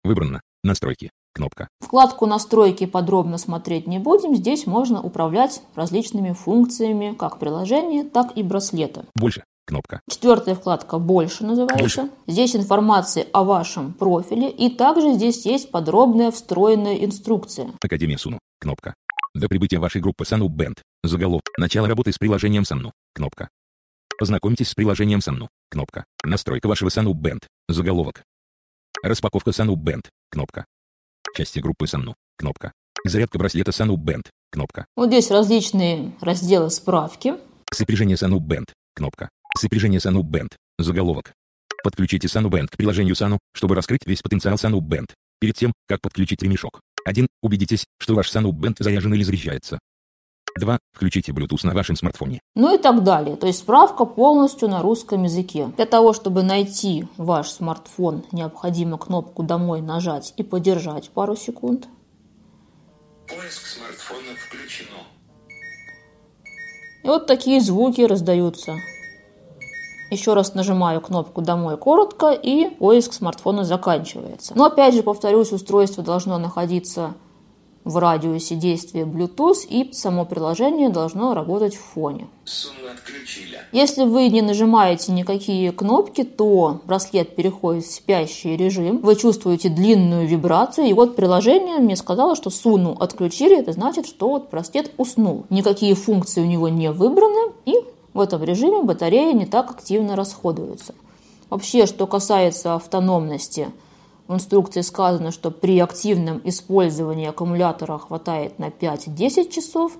Выбрано. 0.04 0.40
Настройки. 0.62 1.10
Кнопка. 1.32 1.66
Вкладку 1.80 2.26
«Настройки» 2.26 2.86
подробно 2.86 3.38
смотреть 3.38 3.88
не 3.88 3.98
будем. 3.98 4.36
Здесь 4.36 4.66
можно 4.66 5.02
управлять 5.02 5.62
различными 5.74 6.32
функциями 6.32 7.14
как 7.18 7.40
приложения, 7.40 8.04
так 8.04 8.36
и 8.36 8.44
браслета. 8.44 9.06
Больше. 9.16 9.42
Кнопка. 9.72 10.02
Четвертая 10.06 10.54
вкладка 10.54 10.98
«Больше» 10.98 11.44
называется. 11.46 12.02
Больше. 12.02 12.10
Здесь 12.26 12.54
информация 12.54 13.26
о 13.32 13.42
вашем 13.42 13.94
профиле. 13.94 14.50
И 14.50 14.68
также 14.68 15.14
здесь 15.14 15.46
есть 15.46 15.70
подробная 15.70 16.30
встроенная 16.30 16.96
инструкция. 16.96 17.72
Академия 17.80 18.18
Суну. 18.18 18.38
Кнопка. 18.60 18.94
До 19.34 19.48
прибытия 19.48 19.78
вашей 19.78 20.02
группы 20.02 20.26
Сану 20.26 20.48
Бенд. 20.48 20.82
Заголовок. 21.02 21.44
Начало 21.56 21.88
работы 21.88 22.12
с 22.12 22.18
приложением 22.18 22.66
Сану. 22.66 22.92
Кнопка. 23.14 23.48
Познакомьтесь 24.18 24.68
с 24.68 24.74
приложением 24.74 25.22
Сану. 25.22 25.48
Кнопка. 25.70 26.04
Настройка 26.22 26.66
вашего 26.66 26.90
Сану 26.90 27.14
Бенд. 27.14 27.46
Заголовок. 27.66 28.24
Распаковка 29.02 29.52
Сану 29.52 29.76
Бенд. 29.76 30.10
Кнопка. 30.30 30.66
Части 31.34 31.60
группы 31.60 31.86
Сану. 31.86 32.14
Кнопка. 32.36 32.72
Зарядка 33.06 33.38
браслета 33.38 33.72
Сану 33.72 33.96
Бенд. 33.96 34.28
Кнопка. 34.50 34.84
Вот 34.96 35.06
здесь 35.06 35.30
различные 35.30 36.14
разделы 36.20 36.68
справки. 36.68 37.36
Сопряжение 37.72 38.18
Sanu 38.18 38.38
Band. 38.38 38.66
Кнопка. 38.94 39.30
Сопряжение 39.56 40.00
Sanu 40.00 40.22
Band. 40.22 40.52
Заголовок. 40.78 41.32
Подключите 41.84 42.26
Sanu 42.26 42.48
Band 42.48 42.68
к 42.68 42.76
приложению 42.76 43.14
Sanu, 43.14 43.38
чтобы 43.52 43.74
раскрыть 43.74 44.06
весь 44.06 44.22
потенциал 44.22 44.54
Sanu 44.56 44.80
Band. 44.80 45.10
Перед 45.40 45.56
тем, 45.56 45.72
как 45.88 46.00
подключить 46.00 46.42
ремешок. 46.42 46.80
1. 47.04 47.26
Убедитесь, 47.42 47.84
что 47.98 48.14
ваш 48.14 48.34
Sanu 48.34 48.50
Band 48.52 48.76
заряжен 48.78 49.12
или 49.14 49.22
заряжается. 49.22 49.78
2. 50.58 50.78
Включите 50.92 51.32
Bluetooth 51.32 51.66
на 51.66 51.74
вашем 51.74 51.96
смартфоне. 51.96 52.40
Ну 52.54 52.74
и 52.74 52.78
так 52.78 53.02
далее. 53.04 53.36
То 53.36 53.46
есть 53.46 53.60
справка 53.60 54.04
полностью 54.04 54.68
на 54.68 54.82
русском 54.82 55.22
языке. 55.24 55.72
Для 55.76 55.86
того, 55.86 56.12
чтобы 56.12 56.42
найти 56.42 57.06
ваш 57.16 57.50
смартфон, 57.50 58.24
необходимо 58.32 58.98
кнопку 58.98 59.42
«Домой» 59.42 59.80
нажать 59.80 60.34
и 60.36 60.42
подержать 60.42 61.10
пару 61.10 61.36
секунд. 61.36 61.88
Поиск 63.28 63.66
смартфона 63.66 64.36
включено. 64.36 64.98
И 67.02 67.06
вот 67.06 67.26
такие 67.26 67.60
звуки 67.60 68.02
раздаются. 68.02 68.76
Еще 70.12 70.34
раз 70.34 70.52
нажимаю 70.52 71.00
кнопку 71.00 71.40
«Домой» 71.40 71.78
коротко, 71.78 72.32
и 72.32 72.68
поиск 72.68 73.14
смартфона 73.14 73.64
заканчивается. 73.64 74.52
Но 74.54 74.66
опять 74.66 74.92
же, 74.92 75.02
повторюсь, 75.02 75.52
устройство 75.52 76.04
должно 76.04 76.36
находиться 76.36 77.14
в 77.84 77.96
радиусе 77.96 78.56
действия 78.56 79.04
Bluetooth, 79.04 79.66
и 79.66 79.90
само 79.94 80.26
приложение 80.26 80.90
должно 80.90 81.32
работать 81.32 81.74
в 81.74 81.80
фоне. 81.80 82.28
Если 83.72 84.04
вы 84.04 84.28
не 84.28 84.42
нажимаете 84.42 85.12
никакие 85.12 85.72
кнопки, 85.72 86.24
то 86.24 86.82
браслет 86.84 87.34
переходит 87.34 87.86
в 87.86 87.90
спящий 87.90 88.54
режим. 88.54 88.98
Вы 88.98 89.16
чувствуете 89.16 89.70
длинную 89.70 90.28
вибрацию, 90.28 90.88
и 90.88 90.92
вот 90.92 91.16
приложение 91.16 91.78
мне 91.78 91.96
сказало, 91.96 92.36
что 92.36 92.50
Суну 92.50 92.98
отключили. 93.00 93.58
Это 93.58 93.72
значит, 93.72 94.06
что 94.06 94.28
вот 94.28 94.50
браслет 94.50 94.92
уснул. 94.98 95.46
Никакие 95.48 95.94
функции 95.94 96.42
у 96.42 96.46
него 96.46 96.68
не 96.68 96.92
выбраны, 96.92 97.52
и 97.64 97.76
в 98.14 98.20
этом 98.20 98.42
режиме 98.42 98.82
батарея 98.82 99.32
не 99.32 99.46
так 99.46 99.70
активно 99.70 100.16
расходуется. 100.16 100.94
Вообще, 101.50 101.86
что 101.86 102.06
касается 102.06 102.74
автономности, 102.74 103.70
в 104.26 104.34
инструкции 104.34 104.80
сказано, 104.80 105.32
что 105.32 105.50
при 105.50 105.78
активном 105.80 106.40
использовании 106.44 107.28
аккумулятора 107.28 107.98
хватает 107.98 108.58
на 108.58 108.68
5-10 108.68 109.50
часов, 109.50 109.92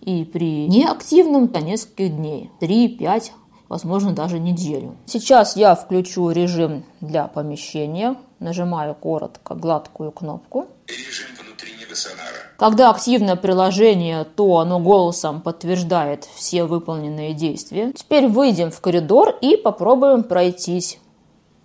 и 0.00 0.24
при 0.24 0.66
неактивном 0.66 1.50
на 1.52 1.60
несколько 1.60 2.08
дней, 2.08 2.50
3-5, 2.60 3.32
возможно 3.68 4.12
даже 4.12 4.38
неделю. 4.38 4.96
Сейчас 5.06 5.56
я 5.56 5.74
включу 5.74 6.30
режим 6.30 6.84
для 7.00 7.26
помещения, 7.26 8.16
нажимаю 8.38 8.94
коротко 8.94 9.54
гладкую 9.54 10.12
кнопку. 10.12 10.66
Режим 10.86 11.28
внутреннего 11.40 11.94
сонара. 11.94 12.37
Когда 12.58 12.90
активное 12.90 13.36
приложение, 13.36 14.24
то 14.24 14.58
оно 14.58 14.80
голосом 14.80 15.40
подтверждает 15.40 16.24
все 16.24 16.64
выполненные 16.64 17.32
действия. 17.32 17.92
Теперь 17.92 18.26
выйдем 18.26 18.72
в 18.72 18.80
коридор 18.80 19.36
и 19.40 19.56
попробуем 19.56 20.24
пройтись. 20.24 20.98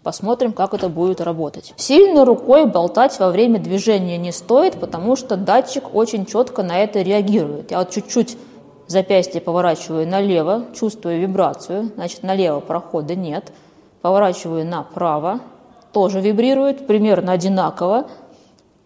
Посмотрим, 0.04 0.54
как 0.54 0.76
это 0.76 0.90
будет 0.90 1.20
работать. 1.20 1.74
Сильно 1.78 2.26
рукой 2.26 2.68
болтать 2.68 3.20
во 3.20 3.32
время 3.32 3.60
движения 3.60 4.18
не 4.18 4.32
стоит, 4.32 4.76
потому 4.76 5.16
что 5.16 5.36
датчик 5.36 5.96
очень 5.96 6.28
четко 6.28 6.62
на 6.62 6.78
это 6.78 7.02
реагирует. 7.02 7.72
Я 7.72 7.80
вот 7.80 7.90
чуть-чуть 7.90 8.38
запястье 8.86 9.42
поворачиваю 9.42 10.08
налево, 10.08 10.66
чувствую 10.76 11.20
вибрацию, 11.20 11.92
значит 11.96 12.22
налево 12.22 12.60
прохода 12.60 13.16
нет. 13.16 13.52
Поворачиваю 14.04 14.64
направо, 14.64 15.40
тоже 15.92 16.22
вибрирует, 16.22 16.86
примерно 16.86 17.32
одинаково. 17.32 18.06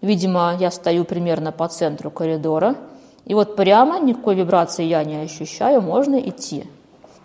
Видимо, 0.01 0.55
я 0.59 0.71
стою 0.71 1.05
примерно 1.05 1.51
по 1.51 1.67
центру 1.67 2.11
коридора. 2.11 2.75
И 3.25 3.33
вот 3.33 3.55
прямо 3.55 3.99
никакой 3.99 4.35
вибрации 4.35 4.85
я 4.85 5.03
не 5.03 5.17
ощущаю, 5.17 5.81
можно 5.81 6.15
идти. 6.15 6.65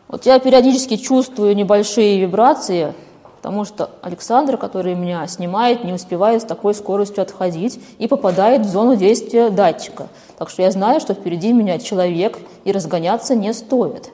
Вот 0.08 0.26
я 0.26 0.38
периодически 0.38 0.96
чувствую 0.96 1.54
небольшие 1.54 2.20
вибрации, 2.20 2.92
потому 3.36 3.64
что 3.64 3.90
Александр, 4.02 4.56
который 4.56 4.94
меня 4.94 5.26
снимает, 5.26 5.84
не 5.84 5.92
успевает 5.92 6.42
с 6.42 6.44
такой 6.44 6.74
скоростью 6.74 7.22
отходить 7.22 7.80
и 7.98 8.08
попадает 8.08 8.62
в 8.62 8.68
зону 8.68 8.96
действия 8.96 9.50
датчика. 9.50 10.08
Так 10.38 10.50
что 10.50 10.62
я 10.62 10.70
знаю, 10.70 11.00
что 11.00 11.14
впереди 11.14 11.52
меня 11.52 11.78
человек, 11.78 12.38
и 12.64 12.72
разгоняться 12.72 13.34
не 13.34 13.52
стоит. 13.54 14.10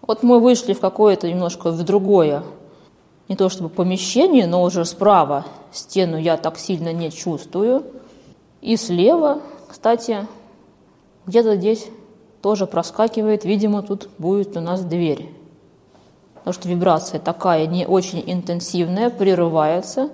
Вот 0.00 0.22
мы 0.22 0.40
вышли 0.40 0.72
в 0.72 0.80
какое-то 0.80 1.28
немножко 1.28 1.70
в 1.70 1.82
другое, 1.84 2.42
не 3.28 3.36
то 3.36 3.48
чтобы 3.48 3.68
помещение, 3.68 4.46
но 4.46 4.62
уже 4.62 4.84
справа 4.84 5.44
стену 5.72 6.18
я 6.18 6.36
так 6.36 6.58
сильно 6.58 6.92
не 6.92 7.10
чувствую. 7.10 7.84
И 8.60 8.76
слева, 8.76 9.40
кстати, 9.68 10.26
где-то 11.26 11.56
здесь 11.56 11.86
тоже 12.40 12.66
проскакивает, 12.66 13.44
видимо, 13.44 13.82
тут 13.82 14.08
будет 14.18 14.56
у 14.56 14.60
нас 14.60 14.84
дверь 14.84 15.28
потому 16.42 16.54
что 16.54 16.68
вибрация 16.68 17.20
такая 17.20 17.66
не 17.66 17.86
очень 17.86 18.22
интенсивная, 18.26 19.10
прерывается. 19.10 20.10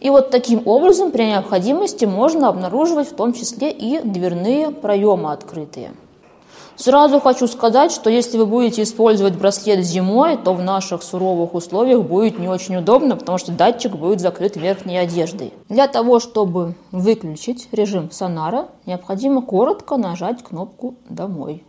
И 0.00 0.10
вот 0.10 0.30
таким 0.30 0.68
образом 0.68 1.12
при 1.12 1.24
необходимости 1.24 2.04
можно 2.04 2.48
обнаруживать 2.48 3.08
в 3.08 3.16
том 3.16 3.32
числе 3.32 3.70
и 3.70 4.00
дверные 4.00 4.70
проемы 4.70 5.32
открытые. 5.32 5.92
Сразу 6.76 7.20
хочу 7.20 7.46
сказать, 7.46 7.92
что 7.92 8.10
если 8.10 8.36
вы 8.36 8.46
будете 8.46 8.82
использовать 8.82 9.36
браслет 9.36 9.84
зимой, 9.84 10.36
то 10.36 10.54
в 10.54 10.62
наших 10.62 11.02
суровых 11.02 11.54
условиях 11.54 12.02
будет 12.02 12.38
не 12.38 12.48
очень 12.48 12.76
удобно, 12.76 13.16
потому 13.16 13.38
что 13.38 13.52
датчик 13.52 13.92
будет 13.92 14.20
закрыт 14.20 14.56
верхней 14.56 14.98
одеждой. 14.98 15.52
Для 15.68 15.86
того, 15.86 16.18
чтобы 16.18 16.74
выключить 16.90 17.68
режим 17.72 18.10
сонара, 18.10 18.68
необходимо 18.86 19.42
коротко 19.42 19.96
нажать 19.96 20.42
кнопку 20.42 20.96
«Домой». 21.08 21.62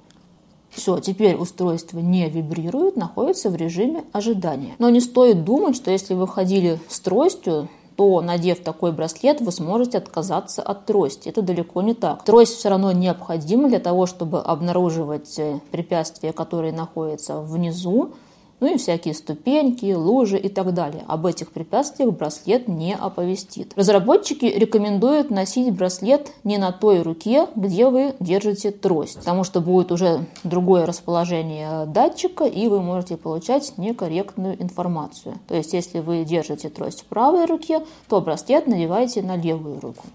Все, 0.71 0.99
теперь 0.99 1.35
устройство 1.35 1.99
не 1.99 2.29
вибрирует, 2.29 2.97
находится 2.97 3.49
в 3.49 3.55
режиме 3.55 4.03
ожидания. 4.11 4.75
Но 4.77 4.89
не 4.89 4.99
стоит 4.99 5.45
думать, 5.45 5.77
что 5.77 5.89
если 5.89 6.15
вы 6.15 6.27
ходили 6.27 6.79
с 6.89 6.99
тростью, 6.99 7.69
то, 7.95 8.21
надев 8.21 8.61
такой 8.61 8.91
браслет, 8.91 9.41
вы 9.41 9.51
сможете 9.51 9.97
отказаться 9.97 10.61
от 10.61 10.85
трости. 10.85 11.29
Это 11.29 11.41
далеко 11.41 11.81
не 11.81 11.93
так. 11.93 12.23
Трость 12.23 12.57
все 12.57 12.69
равно 12.69 12.91
необходима 12.91 13.69
для 13.69 13.79
того, 13.79 14.05
чтобы 14.05 14.41
обнаруживать 14.41 15.37
э, 15.39 15.59
препятствия, 15.71 16.33
которые 16.33 16.73
находятся 16.73 17.39
внизу, 17.39 18.13
ну 18.59 18.73
и 18.73 18.77
всякие 18.77 19.13
ступеньки, 19.13 19.93
лужи 19.93 20.37
и 20.37 20.49
так 20.49 20.73
далее. 20.73 21.03
Об 21.07 21.25
этих 21.25 21.51
препятствиях 21.51 22.11
браслет 22.11 22.67
не 22.67 22.95
оповестит. 22.95 23.73
Разработчики 23.75 24.45
рекомендуют 24.45 25.29
носить 25.29 25.73
браслет 25.73 26.31
не 26.43 26.57
на 26.57 26.71
той 26.71 27.01
руке, 27.01 27.47
где 27.55 27.89
вы 27.89 28.15
держите 28.19 28.71
трость, 28.71 29.17
потому 29.17 29.43
что 29.43 29.61
будет 29.61 29.91
уже 29.91 30.25
другое 30.43 30.85
расположение 30.85 31.85
датчика, 31.85 32.45
и 32.45 32.67
вы 32.67 32.81
можете 32.81 33.17
получать 33.17 33.77
некорректную 33.77 34.61
информацию. 34.61 35.35
То 35.47 35.55
есть, 35.55 35.73
если 35.73 35.99
вы 35.99 36.23
держите 36.23 36.69
трость 36.69 37.01
в 37.01 37.05
правой 37.05 37.45
руке, 37.45 37.85
то 38.07 38.21
браслет 38.21 38.67
надевайте 38.67 39.21
на 39.21 39.35
левую 39.35 39.79
руку. 39.79 40.05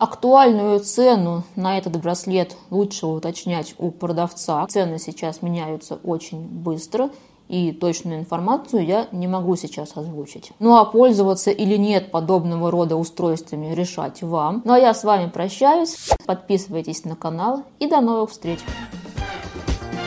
Актуальную 0.00 0.80
цену 0.80 1.44
на 1.56 1.76
этот 1.76 2.00
браслет 2.00 2.56
лучше 2.70 3.06
уточнять 3.06 3.74
у 3.76 3.90
продавца. 3.90 4.66
Цены 4.66 4.98
сейчас 4.98 5.42
меняются 5.42 5.96
очень 6.02 6.40
быстро, 6.40 7.10
и 7.50 7.72
точную 7.72 8.20
информацию 8.20 8.86
я 8.86 9.08
не 9.10 9.26
могу 9.26 9.56
сейчас 9.56 9.96
озвучить. 9.96 10.52
Ну 10.60 10.76
а 10.76 10.84
пользоваться 10.84 11.50
или 11.50 11.76
нет 11.76 12.12
подобного 12.12 12.70
рода 12.70 12.94
устройствами 12.94 13.74
решать 13.74 14.22
вам. 14.22 14.62
Ну 14.64 14.72
а 14.72 14.78
я 14.78 14.94
с 14.94 15.02
вами 15.02 15.28
прощаюсь. 15.28 15.96
Подписывайтесь 16.26 17.04
на 17.04 17.16
канал 17.16 17.64
и 17.80 17.88
до 17.88 18.00
новых 18.00 18.30
встреч. 18.30 18.60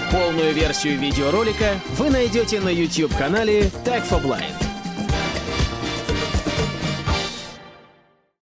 Полную 0.09 0.53
версию 0.53 0.99
видеоролика 0.99 1.73
вы 1.97 2.09
найдете 2.09 2.61
на 2.61 2.69
YouTube-канале 2.69 3.63
Tag 3.83 4.03
for 4.09 4.23
Blind. 4.23 4.62